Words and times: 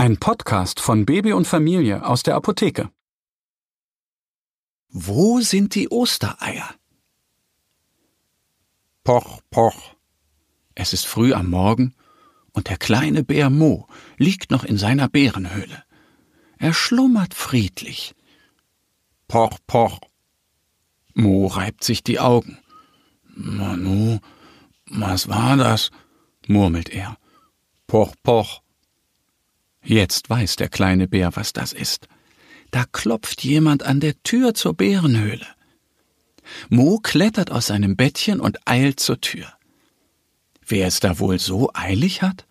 Ein 0.00 0.16
Podcast 0.16 0.80
von 0.80 1.04
Baby 1.04 1.34
und 1.34 1.46
Familie 1.46 2.06
aus 2.06 2.22
der 2.22 2.34
Apotheke. 2.34 2.90
Wo 4.88 5.42
sind 5.42 5.74
die 5.74 5.90
Ostereier? 5.90 6.70
Poch, 9.04 9.42
poch. 9.50 9.94
Es 10.74 10.94
ist 10.94 11.06
früh 11.06 11.34
am 11.34 11.50
Morgen 11.50 11.94
und 12.52 12.70
der 12.70 12.78
kleine 12.78 13.24
Bär 13.24 13.50
Mo 13.50 13.88
liegt 14.16 14.50
noch 14.50 14.64
in 14.64 14.78
seiner 14.78 15.06
Bärenhöhle. 15.06 15.84
Er 16.56 16.72
schlummert 16.72 17.34
friedlich. 17.34 18.14
Poch, 19.28 19.58
poch. 19.66 20.00
Mo 21.12 21.46
reibt 21.46 21.84
sich 21.84 22.02
die 22.02 22.20
Augen. 22.20 22.56
Manu, 23.24 24.18
was 24.86 25.28
war 25.28 25.58
das? 25.58 25.90
murmelt 26.46 26.88
er. 26.88 27.18
Poch, 27.86 28.14
poch. 28.22 28.62
Jetzt 29.82 30.28
weiß 30.28 30.56
der 30.56 30.68
kleine 30.68 31.08
Bär, 31.08 31.34
was 31.36 31.52
das 31.52 31.72
ist. 31.72 32.08
Da 32.70 32.84
klopft 32.84 33.42
jemand 33.42 33.82
an 33.82 34.00
der 34.00 34.22
Tür 34.22 34.54
zur 34.54 34.74
Bärenhöhle. 34.74 35.46
Mo 36.68 36.98
klettert 36.98 37.50
aus 37.50 37.66
seinem 37.66 37.96
Bettchen 37.96 38.40
und 38.40 38.58
eilt 38.66 39.00
zur 39.00 39.20
Tür. 39.20 39.52
Wer 40.66 40.86
es 40.86 41.00
da 41.00 41.18
wohl 41.18 41.38
so 41.38 41.70
eilig 41.74 42.22
hat? 42.22 42.46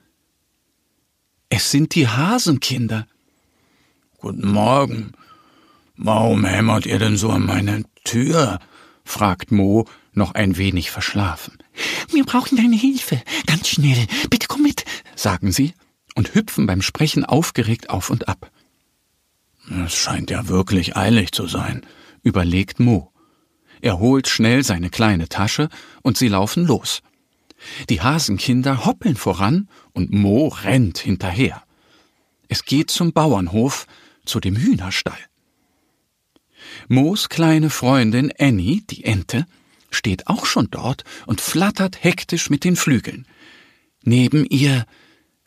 Es 1.49 1.71
sind 1.71 1.95
die 1.95 2.07
Hasenkinder. 2.07 3.07
Guten 4.17 4.51
Morgen. 4.51 5.13
Warum 5.95 6.45
hämmert 6.45 6.85
ihr 6.85 6.99
denn 6.99 7.17
so 7.17 7.29
an 7.29 7.45
meine 7.45 7.83
Tür? 8.03 8.59
fragt 9.03 9.51
Mo, 9.51 9.85
noch 10.13 10.33
ein 10.33 10.57
wenig 10.57 10.91
verschlafen. 10.91 11.57
Wir 12.11 12.23
brauchen 12.25 12.57
deine 12.57 12.75
Hilfe. 12.75 13.21
Ganz 13.47 13.69
schnell. 13.69 14.05
Bitte 14.29 14.47
komm 14.47 14.63
mit, 14.63 14.85
sagen 15.15 15.51
sie 15.51 15.73
und 16.19 16.35
hüpfen 16.35 16.67
beim 16.67 16.81
Sprechen 16.81 17.23
aufgeregt 17.23 17.89
auf 17.89 18.09
und 18.09 18.27
ab. 18.27 18.51
Es 19.85 19.93
scheint 19.93 20.29
ja 20.29 20.49
wirklich 20.49 20.97
eilig 20.97 21.31
zu 21.31 21.47
sein, 21.47 21.85
überlegt 22.23 22.81
Mo. 22.81 23.13
Er 23.79 23.99
holt 23.99 24.27
schnell 24.27 24.65
seine 24.65 24.89
kleine 24.89 25.29
Tasche 25.29 25.69
und 26.01 26.17
sie 26.17 26.27
laufen 26.27 26.67
los. 26.67 27.03
Die 27.87 28.01
Hasenkinder 28.01 28.85
hoppeln 28.85 29.15
voran 29.15 29.69
und 29.93 30.11
Mo 30.11 30.49
rennt 30.49 30.97
hinterher. 30.97 31.63
Es 32.49 32.65
geht 32.65 32.91
zum 32.91 33.13
Bauernhof, 33.13 33.87
zu 34.25 34.41
dem 34.41 34.57
Hühnerstall. 34.57 35.23
Moos 36.89 37.29
kleine 37.29 37.69
Freundin 37.69 38.33
Annie, 38.37 38.81
die 38.89 39.05
Ente, 39.05 39.45
steht 39.89 40.27
auch 40.27 40.45
schon 40.45 40.67
dort 40.69 41.05
und 41.27 41.39
flattert 41.39 42.03
hektisch 42.03 42.49
mit 42.49 42.65
den 42.65 42.75
Flügeln. 42.75 43.25
Neben 44.03 44.43
ihr 44.43 44.85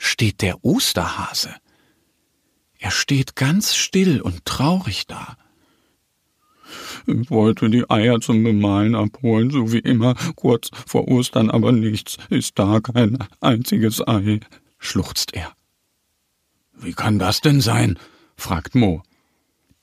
steht 0.02 0.42
der 0.42 0.64
Osterhase. 0.64 1.54
Er 2.78 2.90
steht 2.90 3.36
ganz 3.36 3.76
still 3.76 4.20
und 4.20 4.44
traurig 4.44 5.06
da. 5.06 5.36
Ich 7.06 7.30
wollte 7.30 7.70
die 7.70 7.88
Eier 7.88 8.20
zum 8.20 8.42
Bemalen 8.42 8.96
abholen, 8.96 9.50
so 9.50 9.72
wie 9.72 9.78
immer, 9.78 10.14
kurz 10.34 10.70
vor 10.86 11.06
Ostern, 11.06 11.50
aber 11.50 11.70
nichts 11.70 12.16
ist 12.30 12.58
da, 12.58 12.80
kein 12.80 13.18
einziges 13.40 14.06
Ei, 14.06 14.40
schluchzt 14.78 15.34
er. 15.34 15.52
Wie 16.72 16.94
kann 16.94 17.20
das 17.20 17.40
denn 17.40 17.60
sein? 17.60 17.98
fragt 18.36 18.74
Mo. 18.74 19.02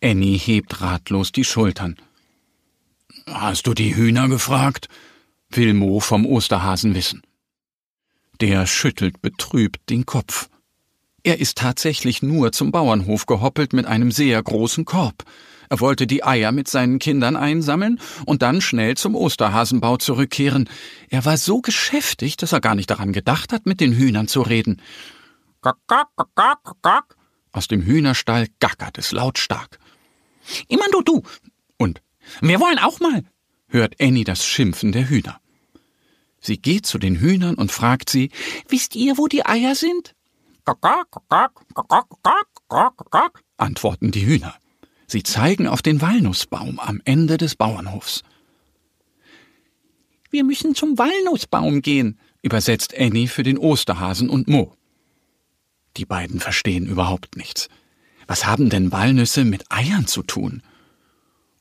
Annie 0.03 0.37
hebt 0.37 0.81
ratlos 0.81 1.31
die 1.31 1.45
Schultern. 1.45 1.95
Hast 3.25 3.67
du 3.67 3.73
die 3.73 3.95
Hühner 3.95 4.27
gefragt? 4.27 4.89
will 5.49 5.73
Mo 5.73 6.01
vom 6.01 6.25
Osterhasen 6.25 6.93
wissen. 6.93 7.21
Der 8.41 8.65
schüttelt 8.65 9.21
betrübt 9.21 9.89
den 9.89 10.05
Kopf. 10.05 10.49
Er 11.23 11.39
ist 11.39 11.57
tatsächlich 11.57 12.23
nur 12.23 12.53
zum 12.53 12.71
Bauernhof 12.71 13.25
gehoppelt 13.25 13.73
mit 13.73 13.85
einem 13.85 14.11
sehr 14.11 14.41
großen 14.41 14.85
Korb. 14.85 15.25
Er 15.69 15.81
wollte 15.81 16.07
die 16.07 16.23
Eier 16.23 16.51
mit 16.51 16.67
seinen 16.67 16.97
Kindern 16.97 17.35
einsammeln 17.35 17.99
und 18.25 18.41
dann 18.41 18.61
schnell 18.61 18.95
zum 18.95 19.13
Osterhasenbau 19.13 19.97
zurückkehren. 19.97 20.69
Er 21.09 21.25
war 21.25 21.37
so 21.37 21.61
geschäftig, 21.61 22.37
dass 22.37 22.53
er 22.53 22.61
gar 22.61 22.75
nicht 22.75 22.89
daran 22.89 23.13
gedacht 23.13 23.53
hat, 23.53 23.65
mit 23.65 23.81
den 23.81 23.93
Hühnern 23.93 24.27
zu 24.27 24.41
reden. 24.41 24.81
Gack, 25.61 25.77
gack, 25.87 26.07
gack, 26.35 26.81
gack. 26.81 27.15
Aus 27.51 27.67
dem 27.67 27.81
Hühnerstall 27.81 28.47
gackert 28.59 28.97
es 28.97 29.11
lautstark. 29.11 29.79
Immer 30.69 30.85
nur 30.91 31.03
du. 31.03 31.23
Und 31.77 32.01
wir 32.41 32.59
wollen 32.59 32.79
auch 32.79 32.99
mal, 32.99 33.23
hört 33.67 33.95
Annie 34.01 34.23
das 34.23 34.45
Schimpfen 34.45 34.91
der 34.91 35.09
Hühner. 35.09 35.39
Sie 36.41 36.57
geht 36.57 36.85
zu 36.85 36.97
den 36.97 37.19
Hühnern 37.19 37.55
und 37.55 37.71
fragt 37.71 38.09
sie, 38.09 38.29
Wisst 38.67 38.95
ihr, 38.95 39.17
wo 39.17 39.27
die 39.27 39.45
Eier 39.45 39.75
sind? 39.75 40.15
antworten 43.57 44.11
die 44.11 44.25
Hühner. 44.25 44.55
Sie 45.07 45.23
zeigen 45.23 45.67
auf 45.67 45.81
den 45.81 46.01
Walnussbaum 46.01 46.79
am 46.79 47.01
Ende 47.03 47.37
des 47.37 47.55
Bauernhofs. 47.55 48.23
Wir 50.29 50.43
müssen 50.43 50.75
zum 50.75 50.97
Walnussbaum 50.97 51.81
gehen, 51.81 52.19
übersetzt 52.43 52.93
Annie 52.95 53.27
für 53.27 53.43
den 53.43 53.57
Osterhasen 53.57 54.29
und 54.29 54.47
Mo. 54.47 54.75
Die 55.97 56.05
beiden 56.05 56.39
verstehen 56.39 56.85
überhaupt 56.85 57.35
nichts. 57.35 57.67
Was 58.27 58.45
haben 58.45 58.69
denn 58.69 58.91
Walnüsse 58.91 59.43
mit 59.43 59.65
Eiern 59.71 60.05
zu 60.05 60.21
tun? 60.21 60.61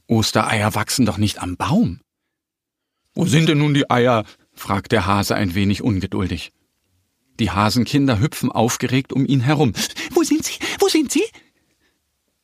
Ostereier 0.07 0.75
wachsen 0.75 1.07
doch 1.07 1.17
nicht 1.17 1.41
am 1.41 1.57
Baum. 1.57 2.01
Wo 3.15 3.25
sind 3.25 3.49
denn 3.49 3.59
nun 3.59 3.73
die 3.73 3.91
Eier? 3.91 4.25
Fragt 4.59 4.93
der 4.93 5.07
Hase 5.07 5.35
ein 5.35 5.55
wenig 5.55 5.83
ungeduldig. 5.83 6.53
Die 7.41 7.51
Hasenkinder 7.51 8.21
hüpfen 8.21 8.51
aufgeregt 8.51 9.13
um 9.13 9.25
ihn 9.25 9.41
herum. 9.41 9.73
Wo 10.11 10.23
sind 10.23 10.45
Sie? 10.45 10.59
Wo 10.81 10.89
sind 10.89 11.13
Sie? 11.13 11.25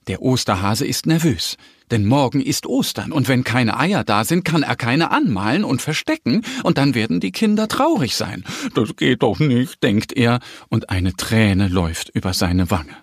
Der 0.06 0.20
Osterhase 0.20 0.86
ist 0.86 1.06
nervös, 1.06 1.56
denn 1.90 2.04
morgen 2.04 2.42
ist 2.42 2.66
Ostern, 2.66 3.10
und 3.10 3.26
wenn 3.26 3.42
keine 3.42 3.78
Eier 3.78 4.04
da 4.04 4.24
sind, 4.24 4.44
kann 4.44 4.62
er 4.62 4.76
keine 4.76 5.10
anmalen 5.10 5.64
und 5.64 5.80
verstecken, 5.80 6.42
und 6.62 6.76
dann 6.76 6.94
werden 6.94 7.20
die 7.20 7.32
Kinder 7.32 7.68
traurig 7.68 8.14
sein. 8.14 8.44
Das 8.74 8.96
geht 8.96 9.22
doch 9.22 9.38
nicht, 9.38 9.82
denkt 9.82 10.12
er, 10.12 10.40
und 10.68 10.90
eine 10.90 11.14
Träne 11.14 11.68
läuft 11.68 12.10
über 12.10 12.34
seine 12.34 12.70
Wange. 12.70 12.96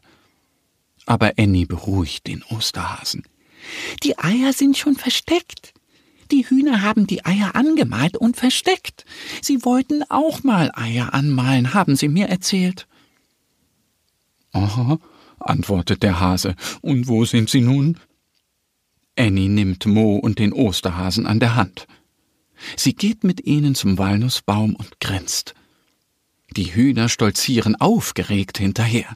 Aber 1.08 1.32
Annie 1.38 1.66
beruhigt 1.66 2.28
den 2.28 2.44
Osterhasen. 2.44 3.24
Die 4.04 4.18
Eier 4.20 4.54
sind 4.54 4.78
schon 4.78 4.96
versteckt. 4.96 5.74
Die 6.31 6.50
Hühner 6.50 6.81
haben 6.81 7.08
die 7.08 7.25
Eier 7.25 7.56
angemalt 7.56 8.16
und 8.16 8.38
versteckt. 8.38 9.06
Sie 9.42 9.66
wollten 9.66 10.03
auch 10.09 10.44
mal 10.44 10.72
Eier 10.74 11.14
anmalen, 11.14 11.74
haben 11.74 11.96
sie 11.96 12.08
mir 12.08 12.28
erzählt. 12.28 12.88
Aha, 14.53 14.97
antwortet 15.40 16.03
der 16.03 16.19
Hase. 16.19 16.56
Und 16.81 17.08
wo 17.08 17.25
sind 17.25 17.50
sie 17.50 17.62
nun? 17.62 17.97
Annie 19.18 19.50
nimmt 19.50 19.86
Mo 19.86 20.18
und 20.18 20.40
den 20.40 20.53
Osterhasen 20.53 21.28
an 21.28 21.40
der 21.40 21.56
Hand. 21.56 21.88
Sie 22.78 22.94
geht 22.94 23.24
mit 23.24 23.46
ihnen 23.46 23.75
zum 23.75 23.98
Walnussbaum 23.98 24.75
und 24.75 25.00
grinst. 25.00 25.53
Die 26.56 26.74
Hühner 26.74 27.09
stolzieren 27.09 27.75
aufgeregt 27.75 28.57
hinterher. 28.57 29.16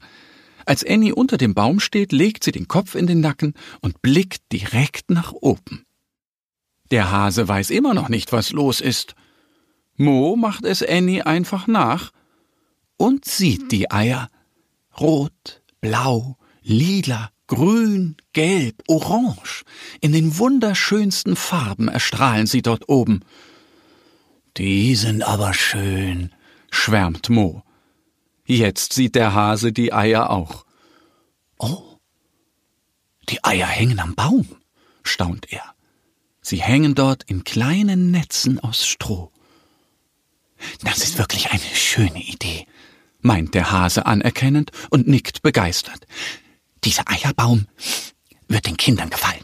Als 0.66 0.86
Annie 0.86 1.14
unter 1.14 1.38
dem 1.38 1.54
Baum 1.54 1.80
steht, 1.80 2.12
legt 2.12 2.44
sie 2.44 2.52
den 2.52 2.68
Kopf 2.68 2.96
in 2.96 3.08
den 3.08 3.20
Nacken 3.20 3.54
und 3.82 4.02
blickt 4.02 4.52
direkt 4.52 5.12
nach 5.12 5.32
oben. 5.32 5.86
Der 6.92 7.12
Hase 7.12 7.48
weiß 7.48 7.70
immer 7.72 7.94
noch 7.94 8.10
nicht, 8.10 8.32
was 8.32 8.52
los 8.52 8.82
ist. 8.82 9.16
Mo 9.98 10.36
macht 10.36 10.66
es 10.66 10.84
Annie 10.84 11.26
einfach 11.26 11.68
nach 11.68 12.12
und 12.98 13.26
sieht 13.26 13.72
die 13.72 13.92
Eier. 13.92 14.30
Rot, 15.00 15.62
blau, 15.82 16.38
lila, 16.62 17.30
grün, 17.48 18.18
gelb, 18.34 18.84
orange. 18.88 19.64
In 20.02 20.12
den 20.14 20.38
wunderschönsten 20.38 21.36
Farben 21.36 21.88
erstrahlen 21.88 22.48
sie 22.48 22.62
dort 22.62 22.90
oben. 22.90 23.22
Die 24.58 24.96
sind 24.96 25.24
aber 25.24 25.54
schön, 25.54 26.34
schwärmt 26.72 27.30
Mo. 27.30 27.64
Jetzt 28.46 28.94
sieht 28.94 29.16
der 29.16 29.34
Hase 29.34 29.74
die 29.74 29.92
Eier 29.92 30.30
auch. 30.30 30.66
Oh, 31.58 31.98
die 33.30 33.44
Eier 33.44 33.68
hängen 33.68 34.00
am 34.00 34.16
Baum, 34.16 34.48
staunt 35.04 35.52
er. 35.52 35.75
Sie 36.48 36.62
hängen 36.62 36.94
dort 36.94 37.24
in 37.24 37.44
kleinen 37.44 38.12
Netzen 38.12 38.60
aus 38.60 38.86
Stroh. 38.86 39.32
Das 40.84 41.00
ist 41.00 41.18
wirklich 41.18 41.50
eine 41.50 41.60
schöne 41.60 42.22
Idee, 42.22 42.68
meint 43.20 43.56
der 43.56 43.72
Hase 43.72 44.06
anerkennend 44.06 44.70
und 44.92 45.08
nickt 45.08 45.42
begeistert. 45.42 46.06
Dieser 46.84 47.10
Eierbaum 47.10 47.66
wird 48.48 48.68
den 48.68 48.78
Kindern 48.78 49.10
gefallen. 49.10 49.44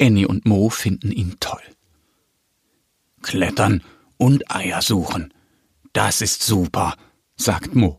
Annie 0.00 0.28
und 0.28 0.46
Mo 0.46 0.70
finden 0.70 1.10
ihn 1.10 1.38
toll. 1.40 1.62
Klettern 3.22 3.82
und 4.18 4.54
Eier 4.54 4.82
suchen. 4.82 5.34
Das 5.92 6.20
ist 6.20 6.44
super, 6.44 6.94
sagt 7.34 7.74
Mo. 7.74 7.98